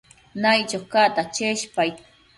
[0.43, 1.95] Naiccho cacta cheshpaid